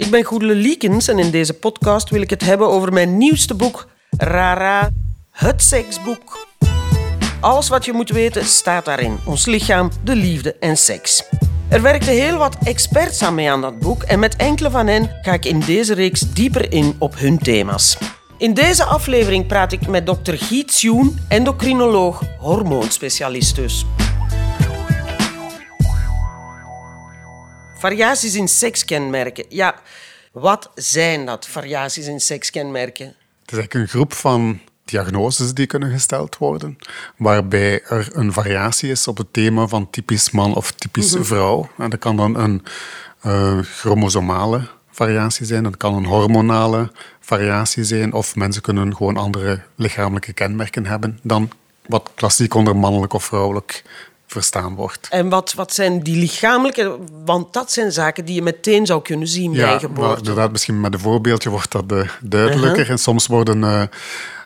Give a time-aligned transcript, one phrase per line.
[0.00, 3.54] Ik ben Goedele Liekens en in deze podcast wil ik het hebben over mijn nieuwste
[3.54, 4.90] boek, Rara,
[5.30, 6.46] het seksboek.
[7.40, 9.18] Alles wat je moet weten staat daarin.
[9.24, 11.22] Ons lichaam, de liefde en seks.
[11.68, 15.10] Er werkten heel wat experts aan mee aan dat boek en met enkele van hen
[15.22, 17.98] ga ik in deze reeks dieper in op hun thema's.
[18.38, 23.84] In deze aflevering praat ik met dokter Giet Sjoen, endocrinoloog, hormoonspecialist dus.
[27.80, 29.44] Variaties in sekskenmerken.
[29.48, 29.74] Ja,
[30.32, 33.06] wat zijn dat, variaties in sekskenmerken?
[33.06, 36.78] Het is eigenlijk een groep van diagnoses die kunnen gesteld worden,
[37.16, 41.24] waarbij er een variatie is op het thema van typisch man of typisch mhm.
[41.24, 41.70] vrouw.
[41.78, 42.62] En dat kan dan een
[43.26, 49.62] uh, chromosomale variatie zijn, dat kan een hormonale variatie zijn, of mensen kunnen gewoon andere
[49.74, 51.50] lichamelijke kenmerken hebben dan
[51.86, 53.82] wat klassiek onder mannelijk of vrouwelijk
[54.30, 55.08] verstaan wordt.
[55.10, 56.98] En wat, wat zijn die lichamelijke...
[57.24, 60.18] Want dat zijn zaken die je meteen zou kunnen zien ja, bij geboorte.
[60.18, 62.70] inderdaad, misschien met een voorbeeldje wordt dat uh, duidelijker.
[62.70, 62.90] Uh-huh.
[62.90, 63.82] En soms worden uh,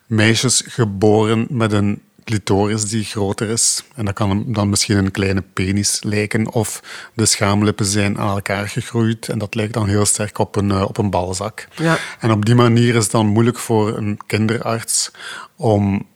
[0.06, 3.84] meisjes geboren met een clitoris die groter is.
[3.94, 6.52] En dat kan dan misschien een kleine penis lijken.
[6.52, 6.82] Of
[7.14, 9.28] de schaamlippen zijn aan elkaar gegroeid.
[9.28, 11.68] En dat lijkt dan heel sterk op een, uh, op een balzak.
[11.76, 11.98] Ja.
[12.20, 15.10] En op die manier is het dan moeilijk voor een kinderarts
[15.56, 16.06] om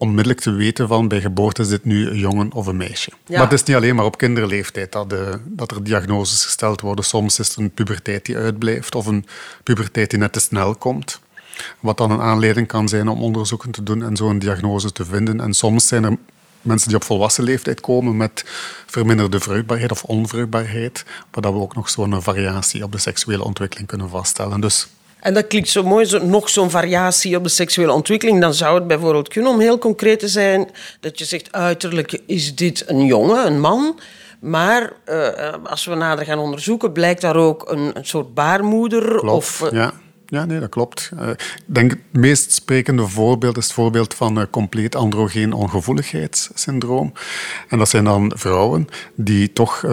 [0.00, 3.10] onmiddellijk te weten van bij geboorte is dit nu een jongen of een meisje.
[3.28, 7.04] Maar het is niet alleen maar op kinderleeftijd dat, de, dat er diagnoses gesteld worden.
[7.04, 9.26] Soms is er een puberteit die uitblijft of een
[9.62, 11.20] puberteit die net te snel komt.
[11.80, 15.04] Wat dan een aanleiding kan zijn om onderzoeken te doen en zo een diagnose te
[15.04, 15.40] vinden.
[15.40, 16.16] En soms zijn er
[16.62, 18.44] mensen die op volwassen leeftijd komen met
[18.86, 24.08] verminderde vruchtbaarheid of onvruchtbaarheid, waar we ook nog zo'n variatie op de seksuele ontwikkeling kunnen
[24.08, 24.60] vaststellen.
[24.60, 24.88] Dus
[25.20, 28.40] en dat klinkt zo mooi, zo, nog zo'n variatie op de seksuele ontwikkeling.
[28.40, 30.68] Dan zou het bijvoorbeeld kunnen, om heel concreet te zijn,
[31.00, 33.98] dat je zegt uiterlijk is dit een jongen, een man.
[34.40, 39.62] Maar eh, als we nader gaan onderzoeken, blijkt daar ook een, een soort baarmoeder of...
[39.62, 39.92] Eh, ja.
[40.26, 41.10] Ja, nee, dat klopt.
[41.18, 47.12] Eh, ik denk het meest sprekende voorbeeld is het voorbeeld van uh, compleet androgeen ongevoeligheidssyndroom.
[47.68, 49.84] En dat zijn dan vrouwen die toch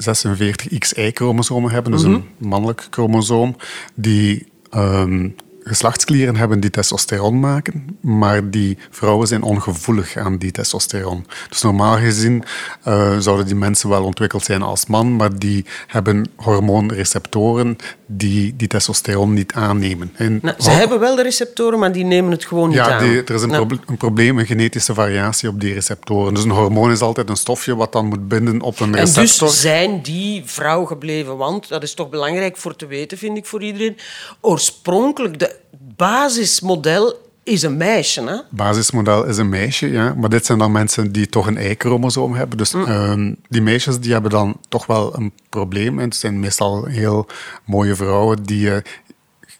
[0.00, 2.48] 46XY-chromosomen hebben, dus een mhm.
[2.48, 3.56] mannelijk chromosoom,
[3.94, 10.50] die ehm, um, geslachtsklieren hebben die testosteron maken, maar die vrouwen zijn ongevoelig aan die
[10.50, 11.26] testosteron.
[11.48, 12.44] Dus normaal gezien
[12.82, 17.76] eh, zouden die mensen wel ontwikkeld zijn als man, maar die hebben hormoonreceptoren
[18.12, 20.12] die die testosteron niet aannemen.
[20.42, 23.10] Nou, ze hebben wel de receptoren, maar die nemen het gewoon niet ja, aan.
[23.10, 23.78] Ja, er is een, nou.
[23.86, 26.34] een, probleem, een genetische variatie op die receptoren.
[26.34, 29.22] Dus een hormoon is altijd een stofje wat dan moet binden op een receptor.
[29.22, 33.36] En dus zijn die vrouw gebleven, want dat is toch belangrijk voor te weten, vind
[33.36, 33.96] ik, voor iedereen,
[34.40, 35.56] oorspronkelijk de
[35.96, 38.36] basismodel is een meisje, hè?
[38.50, 40.14] Basismodel is een meisje, ja.
[40.14, 42.58] Maar dit zijn dan mensen die toch een Y-chromosoom hebben.
[42.58, 42.84] Dus mm.
[42.84, 45.98] Ehm, die meisjes die hebben dan toch wel een probleem.
[45.98, 47.26] En het zijn meestal heel
[47.64, 48.76] mooie vrouwen die uh,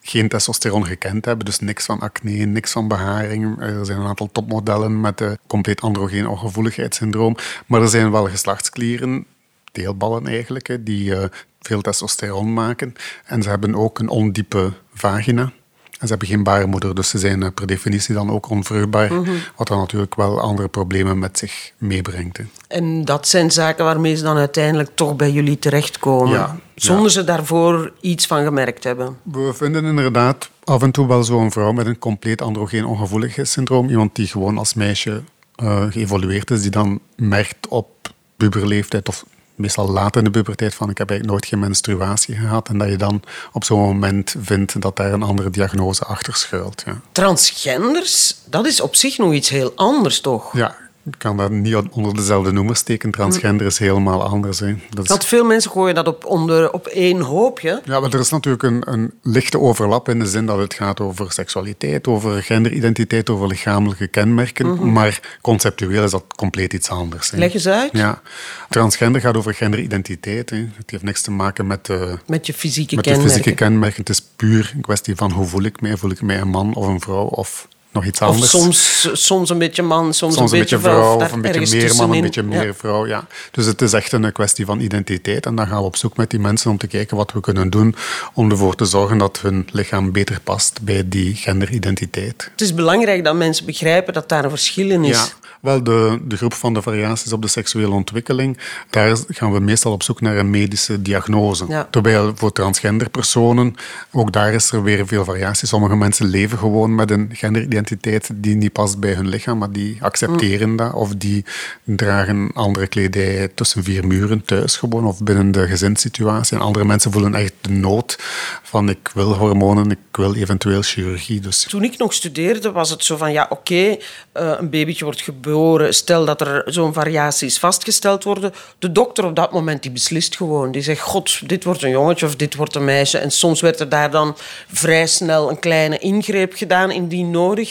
[0.00, 1.44] geen testosteron gekend hebben.
[1.44, 3.60] Dus niks van acne, niks van beharing.
[3.60, 7.36] Er zijn een aantal topmodellen met een compleet androgeen ongevoeligheidssyndroom.
[7.66, 9.26] Maar er zijn wel geslachtsklieren,
[9.72, 11.24] deelballen eigenlijk, die uh,
[11.60, 12.94] veel testosteron maken.
[13.24, 15.52] En ze hebben ook een ondiepe vagina.
[16.00, 19.12] En ze hebben geen baarmoeder, dus ze zijn eh, per definitie dan ook onvruchtbaar.
[19.12, 19.30] Mhm.
[19.56, 22.38] Wat dan natuurlijk wel andere problemen met zich meebrengt.
[22.68, 26.32] En dat zijn zaken waarmee ze dan uiteindelijk toch bij jullie terechtkomen.
[26.32, 29.16] Ja, zonder ze daarvoor iets van gemerkt hebben.
[29.22, 33.88] We vinden inderdaad af en toe wel zo'n vrouw met een compleet androgeen ongevoeligheidssyndroom.
[33.88, 35.22] Iemand die gewoon als meisje
[35.62, 37.88] uh, geëvolueerd is, die dan merkt op
[38.36, 39.24] puberleeftijd of
[39.60, 42.68] meestal laat in de puberteit van ik heb eigenlijk nooit geen menstruatie gehad.
[42.68, 43.22] En dat je dan
[43.52, 46.82] op zo'n moment vindt dat daar een andere diagnose achter schuilt.
[46.86, 47.00] Ja.
[47.12, 50.56] Transgenders, dat is op zich nog iets heel anders, toch?
[50.56, 53.10] Ja, ik kan dat niet onder dezelfde noemer steken.
[53.10, 54.60] Transgender is helemaal anders.
[54.60, 54.74] Hè.
[54.90, 57.82] Dat, dat veel mensen gooien dat op, onder, op één hoopje.
[57.84, 61.00] Ja, maar er is natuurlijk een, een lichte overlap in de zin dat het gaat
[61.00, 64.66] over seksualiteit, over genderidentiteit, over lichamelijke kenmerken.
[64.66, 64.92] Mhm.
[64.92, 67.30] Maar conceptueel is dat compleet iets anders.
[67.30, 67.38] Hè.
[67.38, 67.90] Leg eens uit.
[67.92, 68.22] Ja.
[68.68, 70.50] Transgender gaat over genderidentiteit.
[70.50, 70.56] Hè.
[70.76, 73.30] Het heeft niks te maken met, uh, met je fysieke met kenmerken.
[73.30, 74.00] fysieke kenmerken.
[74.00, 75.96] Het is puur een kwestie van hoe voel ik mij.
[75.96, 78.54] Voel ik mij een man of een vrouw of nog iets anders.
[78.54, 81.14] Of soms, soms een beetje man, soms, een, beetje vrouw.
[81.16, 83.06] Of een beetje meer man, een beetje meer vrouw.
[83.06, 83.26] Ja.
[83.50, 85.46] Dus het is echt een kwestie van identiteit.
[85.46, 87.70] En dan gaan we op zoek met die mensen om te kijken wat we kunnen
[87.70, 87.94] doen
[88.34, 92.48] om ervoor te zorgen dat hun lichaam beter past bij die genderidentiteit.
[92.50, 95.16] Het is belangrijk dat mensen begrijpen dat daar een verschil in is.
[95.16, 95.26] Ja.
[95.60, 98.58] Wel, de, de groep van de variaties op de seksuele ontwikkeling,
[98.90, 101.86] daar gaan we meestal op zoek naar een medische diagnose.
[101.90, 103.74] Terwijl voor transgender personen,
[104.10, 105.68] ook daar is er weer veel variatie.
[105.68, 109.72] Sommige mensen leven gewoon met een genderidentiteit genderidentiteit die niet past bij hun lichaam, maar
[109.72, 110.92] die accepteren dat.
[110.92, 111.44] Of die
[111.84, 116.56] dragen andere kledij tussen vier muren thuis gewoon, of binnen de gezinssituatie.
[116.56, 118.18] En andere mensen voelen echt de nood
[118.62, 121.40] van ik wil hormonen, ik wil eventueel chirurgie.
[121.40, 121.62] Dus.
[121.62, 123.96] Toen ik nog studeerde was het zo van ja oké,
[124.32, 128.52] eh, een babytje wordt geboren, stel dat er zo'n variatie is vastgesteld worden.
[128.78, 130.72] De dokter op dat moment die beslist gewoon.
[130.72, 133.18] Die zegt god, dit wordt een jongetje of dit wordt een meisje.
[133.18, 134.36] En soms werd er daar dan
[134.72, 137.69] vrij snel een kleine ingreep gedaan indien nodig.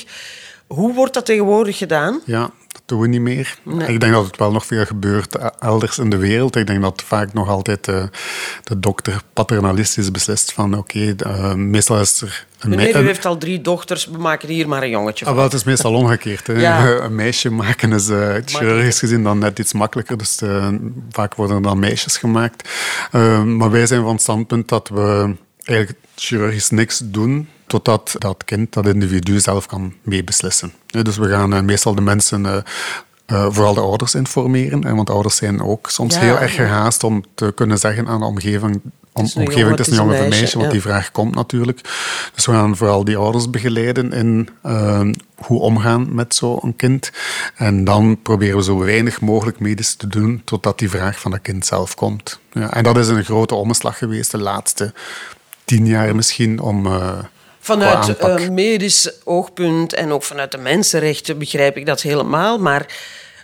[0.68, 2.22] Hoe wordt dat tegenwoordig gedaan?
[2.26, 3.58] Ja, dat doen we niet meer.
[3.88, 6.56] Ik denk dat het wel nog veel gebeurt elders in de wereld.
[6.56, 8.10] Ik denk dat vaak nog altijd de,
[8.64, 13.38] de dokter paternalistisch beslist van oké, okay, meestal is er een Meneer, u heeft al
[13.38, 15.34] drie dochters, we maken hier maar een jongetje van.
[15.34, 16.48] Ah, wel, het is meestal omgekeerd.
[17.04, 20.18] Een meisje maken is uh, chirurgisch gezien dan net iets makkelijker.
[20.18, 20.68] Dus uh,
[21.12, 22.70] vaak worden er dan meisjes gemaakt.
[23.12, 28.44] Uh, maar wij zijn van het standpunt dat we eigenlijk chirurgisch niks doen totdat dat
[28.44, 30.74] kind, dat individu zelf kan meebeslissen.
[30.86, 32.56] Dus we gaan eh, meestal de mensen, uh,
[33.28, 34.96] uh, vooral de ouders, informeren.
[34.96, 38.82] Want ouders zijn ook soms heel erg gehaast om te kunnen zeggen aan de omgeving
[39.14, 41.82] om, omgeving, het is een jongen of een meisje, want die vraag komt natuurlijk.
[42.36, 44.50] Dus we gaan vooral die ouders begeleiden in
[45.36, 47.12] hoe omgaan met zo'n kind.
[47.56, 51.42] En dan proberen we zo weinig mogelijk medisch te doen totdat die vraag van het
[51.42, 52.40] kind zelf komt.
[52.52, 54.94] Ja, en dat is een grote omslag geweest de laatste
[55.66, 56.88] tien jaar misschien om...
[57.78, 62.58] Vanuit een medisch oogpunt en ook vanuit de mensenrechten begrijp ik dat helemaal.
[62.58, 62.86] Maar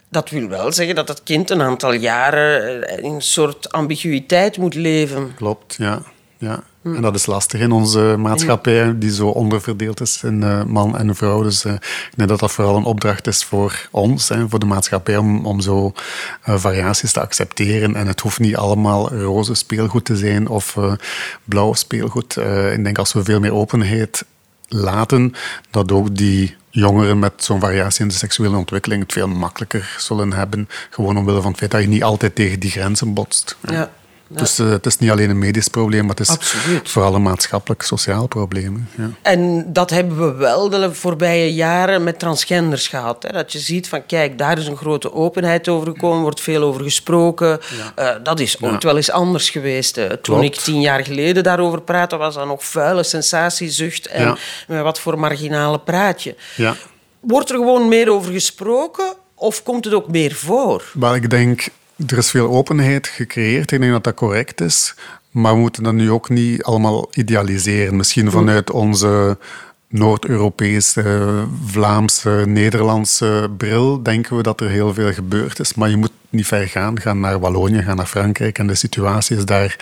[0.10, 4.74] dat wil wel zeggen dat het kind een aantal jaren in een soort ambiguïteit moet
[4.74, 5.34] leven.
[5.36, 6.02] Klopt, ja.
[6.38, 6.64] ja.
[6.94, 11.16] En dat is lastig in onze maatschappij, die zo onderverdeeld is in uh, man en
[11.16, 11.44] vrouw.
[11.44, 14.66] Dus uh, ik denk dat dat vooral een opdracht is voor ons, hè, voor de
[14.66, 15.94] maatschappij, om, om zo
[16.50, 17.96] uh, variaties te accepteren.
[17.96, 20.78] En het hoeft niet allemaal roze speelgoed te zijn of
[21.44, 22.38] blauw speelgoed.
[22.72, 24.26] ik denk als we veel meer openheid
[24.68, 25.34] laten,
[25.70, 30.34] dat ook die jongeren met zo'n variatie in de seksuele ontwikkeling het veel makkelijker zullen
[30.34, 30.70] hebben.
[30.90, 33.58] Gewoon omwille van het feit dat je niet altijd tegen die grenzen botst.
[33.62, 33.92] Ja.
[34.28, 38.28] Dus uh, het is niet alleen een medisch probleem, maar het is vooral een maatschappelijk-sociaal
[38.28, 38.88] probleem.
[38.98, 39.10] Ja.
[39.22, 43.24] En dat hebben we wel de voorbije jaren met transgenders gehad.
[43.24, 43.32] Hè?
[43.32, 46.84] Dat je ziet van, kijk, daar is een grote openheid over gekomen, wordt veel over
[46.84, 47.60] gesproken.
[48.00, 49.98] Uh, dat is ooit wel eens anders geweest.
[49.98, 54.38] Uh, toen ik tien jaar geleden daarover praatte, was dat nog vuile sensatiezucht en
[54.68, 56.36] met wat voor marginale praatje.
[57.20, 60.84] Wordt er gewoon meer over gesproken of komt het ook meer voor?
[60.94, 61.68] Wel, ik denk
[62.08, 63.72] er is veel openheid gecreëerd.
[63.72, 64.96] Ik denk dat dat correct is.
[65.32, 67.96] Maar we moeten dat nu ook niet allemaal idealiseren.
[67.96, 69.38] Misschien vanuit onze
[69.88, 75.74] Noord-Europese, Vlaamse, Nederlandse bril denken we dat er heel veel gebeurd is.
[75.74, 77.00] Maar je moet niet ver gaan.
[77.00, 78.60] Ga naar Wallonië, ga naar Frankrijk.
[78.60, 79.76] En de situatie is daar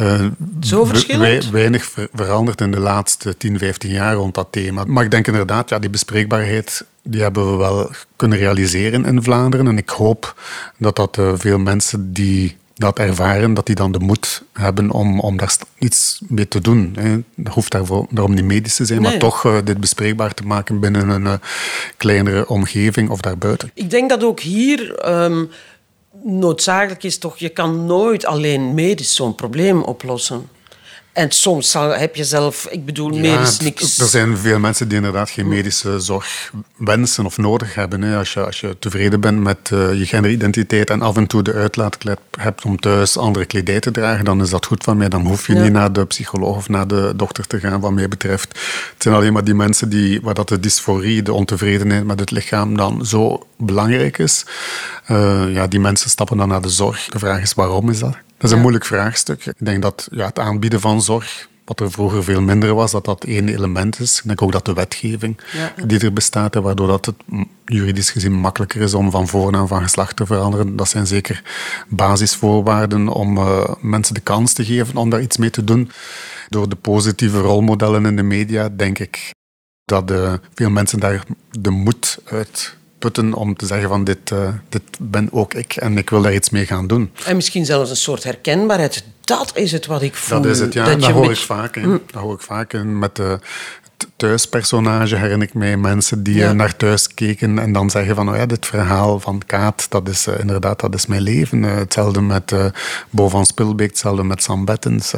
[0.00, 0.26] uh,
[0.60, 1.50] Zo verschillend?
[1.50, 4.84] weinig veranderd in de laatste 10, 15 jaar rond dat thema.
[4.84, 9.66] Maar ik denk inderdaad, ja, die bespreekbaarheid die hebben we wel kunnen realiseren in Vlaanderen.
[9.66, 10.40] En ik hoop
[10.78, 15.20] dat dat uh, veel mensen die dat ervaren, dat die dan de moed hebben om,
[15.20, 16.96] om daar iets mee te doen.
[16.98, 17.18] Hè.
[17.34, 20.80] Dat hoeft daarvoor, daarom niet medisch te zijn, maar toch uh, dit bespreekbaar te maken
[20.80, 21.32] binnen een uh,
[21.96, 23.70] kleinere omgeving of daarbuiten.
[23.74, 25.50] Ik denk dat ook hier um,
[26.24, 30.48] noodzakelijk is toch, je kan nooit alleen medisch zo'n probleem oplossen.
[31.12, 33.98] En soms heb je zelf, ik bedoel, medisch niks.
[33.98, 38.02] Er zijn veel mensen die inderdaad geen medische zorg wensen of nodig hebben.
[38.02, 38.16] Hè.
[38.16, 41.52] Als, je, als je tevreden bent met uh, je genderidentiteit en af en toe de
[41.52, 45.08] uitlaatklep hebt om thuis andere kledij te dragen, dan is dat goed van mij.
[45.08, 48.08] Dan hoef je niet naar de psycholoog of naar de dokter te gaan, wat mij
[48.08, 48.48] betreft.
[48.92, 52.30] Het zijn alleen maar die mensen die, waar dat de dysforie, de ontevredenheid met het
[52.30, 54.46] lichaam dan zo belangrijk is.
[55.10, 57.04] Uh, ja, die mensen stappen dan naar de zorg.
[57.08, 58.16] De vraag is waarom is dat?
[58.42, 59.46] Dat is een moeilijk vraagstuk.
[59.46, 63.04] Ik denk dat ja, het aanbieden van zorg, wat er vroeger veel minder was, dat
[63.04, 64.18] dat één element is.
[64.18, 65.40] Ik denk ook dat de wetgeving
[65.86, 67.14] die er bestaat, waardoor dat het
[67.64, 71.42] juridisch gezien makkelijker is om van voornaam van geslacht te veranderen, dat zijn zeker
[71.88, 75.90] basisvoorwaarden om uh, mensen de kans te geven om daar iets mee te doen.
[76.48, 79.30] Door de positieve rolmodellen in de media denk ik
[79.84, 84.48] dat uh, veel mensen daar de moed uit putten om te zeggen van dit, uh,
[84.68, 87.10] dit ben ook ik en ik wil daar iets mee gaan doen.
[87.24, 89.04] En misschien zelfs een soort herkenbaarheid.
[89.20, 90.40] Dat is het wat ik voel.
[90.40, 90.84] Dat is het, ja.
[90.84, 92.00] Dat, dat hoor, ik vaak, mm.
[92.06, 92.72] dat hoor ik vaak.
[92.84, 93.38] met de,
[94.16, 96.52] thuispersonage herinner ik mij mensen die ja.
[96.52, 100.26] naar thuis keken en dan zeggen van, oh ja, dit verhaal van Kaat, dat is
[100.26, 101.62] uh, inderdaad, dat is mijn leven.
[101.62, 102.64] Uh, hetzelfde met uh,
[103.10, 105.12] Bo van Spilbeek, hetzelfde met Sam Bettens.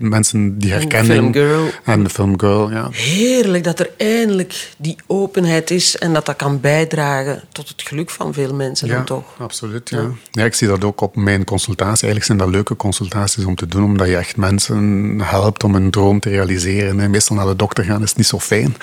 [0.00, 1.16] mensen die herkennen.
[1.16, 1.68] En de Girl.
[1.84, 2.88] En de Film Girl, ja.
[2.90, 8.10] Heerlijk dat er eindelijk die openheid is en dat dat kan bijdragen tot het geluk
[8.10, 9.24] van veel mensen ja, dan toch.
[9.38, 10.10] Absoluut, ja.
[10.30, 10.44] ja.
[10.44, 12.08] ik zie dat ook op mijn consultatie.
[12.08, 15.90] Eigenlijk zijn dat leuke consultaties om te doen, omdat je echt mensen helpt om een
[15.90, 17.00] droom te realiseren.
[17.00, 18.76] En meestal naar de dokter gaan is niet zo fijn.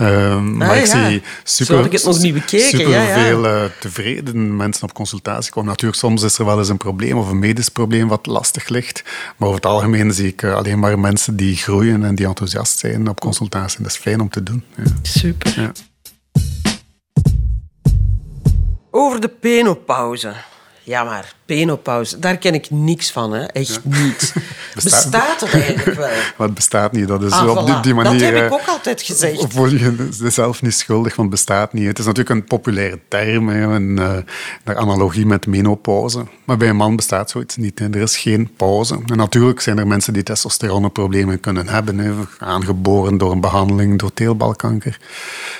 [0.00, 2.78] Uh, maar ik zie super, ik het nog niet bekeken.
[2.78, 5.70] super ja, veel uh, tevreden mensen op consultatie komen.
[5.70, 9.02] Natuurlijk, soms is er wel eens een probleem of een medisch probleem wat lastig ligt.
[9.36, 12.78] Maar over het algemeen zie ik uh, alleen maar mensen die groeien en die enthousiast
[12.78, 13.82] zijn op consultatie.
[13.82, 14.64] Dat is fijn om te doen.
[15.02, 15.72] Super.
[18.90, 20.32] Over de penopauze.
[20.88, 23.44] Ja, maar penopauze, daar ken ik niks van, hè?
[23.44, 23.80] echt ja.
[24.02, 24.32] niets.
[24.74, 26.08] Bestaat, bestaat het eigenlijk wel?
[26.36, 28.20] Wat bestaat niet, dat is ah, op die, die, manier...
[28.20, 29.44] Dat heb ik ook altijd gezegd.
[29.54, 31.86] Voel je zelf niet schuldig, want het bestaat niet.
[31.86, 33.98] Het is natuurlijk een populaire term, hè, een,
[34.64, 36.26] uh, analogie met menopauze.
[36.44, 37.78] Maar bij een man bestaat zoiets niet.
[37.78, 37.86] Hè.
[37.90, 38.98] Er is geen pauze.
[39.06, 44.12] En natuurlijk zijn er mensen die testosteronproblemen kunnen hebben, hè, aangeboren door een behandeling door
[44.14, 44.98] teelbalkanker.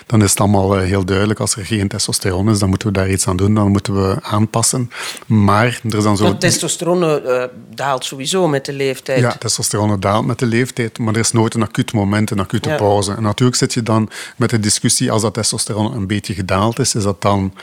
[0.06, 2.94] Dan is het allemaal uh, heel duidelijk, als er geen testosteron is, dan moeten we
[2.94, 4.90] daar iets aan doen, dan moeten we aanpassen.
[5.26, 6.37] Maar er is dan zo...
[6.37, 7.44] Testosteron uh,
[7.75, 9.20] daalt sowieso met de leeftijd.
[9.20, 12.68] Ja, testosteron daalt met de leeftijd, maar er is nooit een acuut moment, een acute
[12.68, 12.76] ja.
[12.76, 13.14] pauze.
[13.14, 16.94] En natuurlijk zit je dan met de discussie, als dat testosteron een beetje gedaald is,
[16.94, 17.54] is dat dan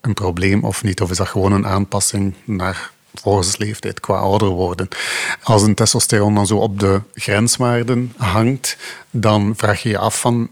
[0.00, 1.00] een probleem of niet?
[1.00, 4.88] Of is dat gewoon een aanpassing naar volgens leeftijd, qua ouder worden.
[5.42, 8.76] Als een testosteron dan zo op de grenswaarden hangt,
[9.10, 10.48] dan vraag je je af van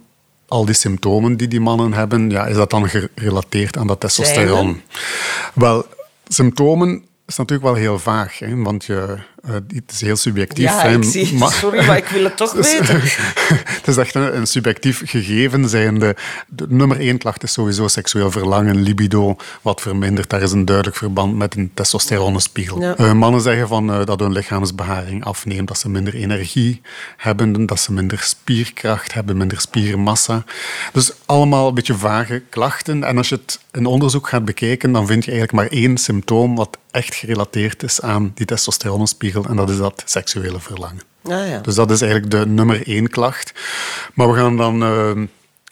[0.48, 4.82] al die symptomen die die mannen hebben, ja, is dat dan gerelateerd aan dat testosteron?
[5.54, 5.86] Wel,
[6.32, 9.18] symptomen is natuurlijk wel heel vaag, hè, want je,
[9.48, 10.64] uh, het is heel subjectief.
[10.64, 13.00] Ja, ik zie, maar, sorry, maar ik wil het toch weten.
[13.78, 16.16] het is echt een, een subjectief gegeven zijnde.
[16.48, 20.30] De nummer één klacht is sowieso seksueel verlangen, libido, wat vermindert.
[20.30, 22.80] Daar is een duidelijk verband met een testosteronspiegel.
[22.80, 22.98] Ja.
[22.98, 26.80] Uh, mannen zeggen van, uh, dat hun lichaamsbeharing afneemt, dat ze minder energie
[27.16, 30.44] hebben, dat ze minder spierkracht hebben, minder spiermassa.
[30.92, 33.04] Dus allemaal een beetje vage klachten.
[33.04, 36.56] En als je het in onderzoek gaat bekijken, dan vind je eigenlijk maar één symptoom
[36.56, 41.02] wat echt gerelateerd is aan die testosteronspiegel en dat is dat seksuele verlangen.
[41.22, 41.58] Ah, ja.
[41.58, 43.52] Dus dat is eigenlijk de nummer één klacht.
[44.14, 45.26] Maar we gaan dan uh,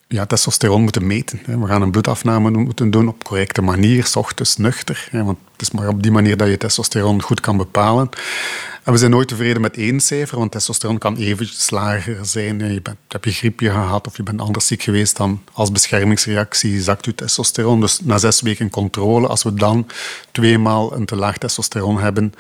[0.09, 1.41] ja, testosteron moeten meten.
[1.45, 1.59] Hè.
[1.59, 5.09] We gaan een bloedafname moeten doen op correcte manier, s ochtends nuchter.
[5.11, 8.09] Hè, want het is maar op die manier dat je testosteron goed kan bepalen.
[8.85, 12.73] En we zijn nooit tevreden met één cijfer, want testosteron kan even lager zijn.
[12.73, 16.83] Je bent, heb je griepje gehad of je bent anders ziek geweest, dan als beschermingsreactie
[16.83, 17.81] zakt je testosteron.
[17.81, 19.87] Dus na zes weken controle, als we dan
[20.31, 22.35] tweemaal een te laag testosteron hebben,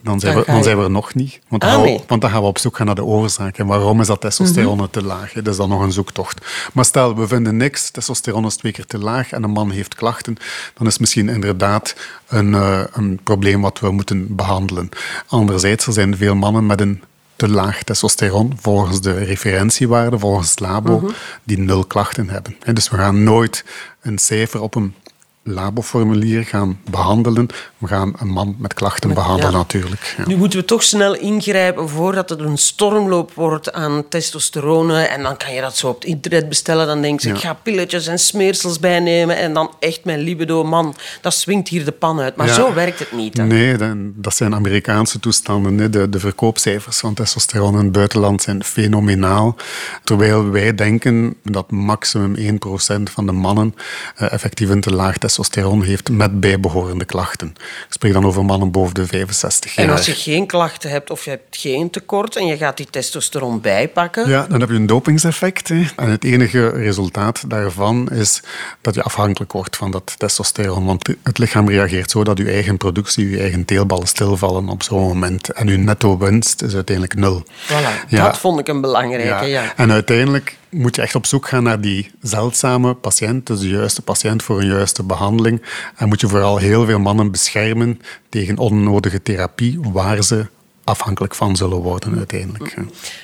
[0.00, 1.40] dan zijn, we, dan zijn we er nog niet.
[1.48, 3.58] Want dan, ah, we, want dan gaan we op zoek gaan naar de oorzaak.
[3.58, 4.90] En waarom is dat testosteron mm -hmm.
[4.90, 5.32] te laag?
[5.32, 6.46] Dat is dan nog een zoektocht.
[6.72, 9.94] Maar stel, we vinden niks, testosteron is twee keer te laag en een man heeft
[9.94, 10.36] klachten,
[10.74, 11.94] dan is misschien inderdaad
[12.28, 14.88] een, uh, een probleem wat we moeten behandelen.
[15.26, 17.02] Anderzijds, er zijn veel mannen met een
[17.36, 21.14] te laag testosteron volgens de referentiewaarde, volgens het labo, mm -hmm.
[21.44, 22.56] die nul klachten hebben.
[22.62, 23.64] En dus we gaan nooit
[24.00, 24.94] een cijfer op een
[25.42, 27.46] laboformulier gaan behandelen.
[27.78, 30.14] We gaan een man met klachten behandelen natuurlijk.
[30.16, 30.26] Ja.
[30.26, 35.02] Nu moeten we toch snel ingrijpen voordat het een stormloop wordt aan testosterone.
[35.02, 36.86] En dan kan je dat zo op het internet bestellen.
[36.86, 39.36] Dan denk je, ik ga pilletjes en smeersels bijnemen.
[39.36, 42.36] En dan echt mijn libido, man, dat swingt hier de pan uit.
[42.36, 43.36] Maar zo werkt het niet.
[43.36, 43.44] Hè?
[43.44, 43.76] Nee,
[44.14, 45.90] dat zijn Amerikaanse toestanden.
[45.90, 49.56] De, de verkoopcijfers van testosteron in het buitenland zijn fenomenaal.
[50.04, 53.74] Terwijl wij denken dat maximum 1% van de mannen
[54.18, 57.54] uh, effectief een te laag testosteron heeft met bijbehorende klachten.
[57.86, 59.86] Ik spreek dan over mannen boven de 65 jaar.
[59.86, 62.86] En als je geen klachten hebt of je hebt geen tekort en je gaat die
[62.90, 64.28] testosteron bijpakken...
[64.28, 65.68] Ja, dan heb je een dopingseffect.
[65.68, 65.84] Hè.
[65.96, 68.42] En het enige resultaat daarvan is
[68.80, 70.84] dat je afhankelijk wordt van dat testosteron.
[70.84, 75.02] Want het lichaam reageert zo dat je eigen productie, je eigen teelballen stilvallen op zo'n
[75.02, 75.52] moment.
[75.52, 77.42] En je netto winst is uiteindelijk nul.
[77.66, 78.24] Voilà, ja.
[78.24, 79.46] dat vond ik een belangrijke.
[79.46, 79.62] Ja.
[79.62, 79.72] ja.
[79.76, 84.02] En uiteindelijk moet je echt op zoek gaan naar die zeldzame patiënt, dus de juiste
[84.02, 85.62] patiënt voor een juiste behandeling.
[85.96, 90.46] En moet je vooral heel veel mannen beschermen tegen onnodige therapie, waar ze
[90.84, 92.76] afhankelijk van zullen worden uiteindelijk.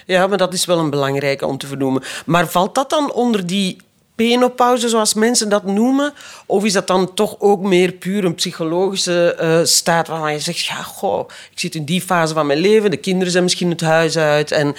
[0.06, 2.02] Ja, maar dat is wel een belangrijke om te vernoemen.
[2.26, 3.76] Maar valt dat dan onder die
[4.14, 6.12] penopauze, zoals mensen dat noemen?
[6.46, 10.64] Of is dat dan toch ook meer puur een psychologische uh, staat waarvan je zegt,
[10.64, 13.80] ja, goh, ik zit in die fase van mijn leven, de kinderen zijn misschien het
[13.80, 14.74] huis uit en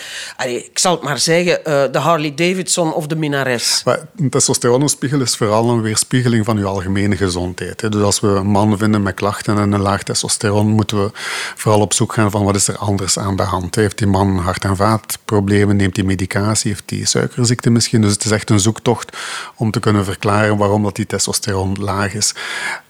[0.45, 3.83] ik zal het maar zeggen, uh, de Harley Davidson of de minares.
[4.15, 7.81] een testosteronspiegel is vooral een weerspiegeling van je algemene gezondheid.
[7.81, 7.89] Hè.
[7.89, 11.11] Dus als we een man vinden met klachten en een laag testosteron, moeten we
[11.55, 13.75] vooral op zoek gaan van wat is er anders aan de hand.
[13.75, 18.01] Heeft die man hart- en vaatproblemen, neemt hij medicatie, heeft hij suikerziekte misschien?
[18.01, 19.17] Dus het is echt een zoektocht
[19.55, 22.36] om te kunnen verklaren waarom dat die testosteron laag is.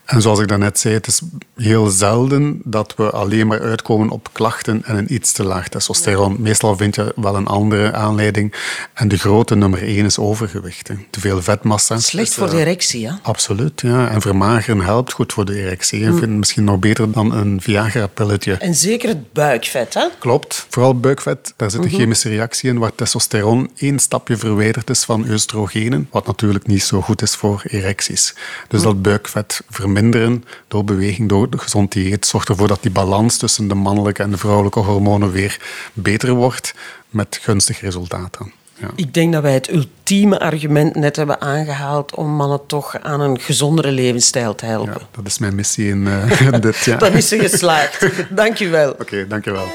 [0.06, 1.22] En zoals ik daarnet zei, het is
[1.56, 6.36] heel zelden dat we alleen maar uitkomen op klachten en een iets te laag testosteron.
[6.40, 8.54] Meestal vind je wel een andere aanleiding.
[8.94, 10.90] En de grote nummer één is overgewicht.
[11.10, 11.98] Te veel vetmassa.
[11.98, 13.20] Slecht voor de erectie, ja?
[13.22, 14.10] Absoluut, ja.
[14.10, 16.00] En vermageren helpt goed voor de erectie.
[16.00, 18.54] Ik vind het misschien nog beter dan een Viagra-pilletje.
[18.54, 20.08] En zeker het buikvet, hè?
[20.20, 20.66] Klopt.
[20.70, 25.30] Vooral buikvet, daar zit een chemische reactie in waar testosteron één stapje verwijderd is van
[25.30, 28.36] oestrogenen, wat natuurlijk niet zo goed is voor erecties.
[28.68, 29.62] Dus dat buikvet
[29.96, 34.32] verminderen door beweging, door gezond dieet, zorgt ervoor dat die balans tussen de mannelijke en
[34.32, 35.60] de vrouwelijke hormonen weer
[35.94, 36.74] beter wordt,
[37.10, 38.52] met gunstig resultaat dan.
[38.80, 38.88] Ja.
[38.96, 43.40] Ik denk dat wij het ultieme argument net hebben aangehaald om mannen toch aan een
[43.40, 44.94] gezondere levensstijl te helpen.
[45.00, 47.00] Ja, dat is mijn missie in uh, dit jaar.
[47.00, 48.08] Dan is ze geslaagd.
[48.30, 48.92] Dank je wel.
[49.02, 49.68] Oké, dank je wel.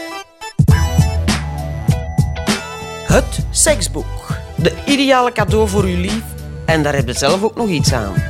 [3.06, 4.38] Het seksboek.
[4.56, 6.22] De ideale cadeau voor uw lief.
[6.66, 8.29] En daar heb je zelf ook nog iets aan.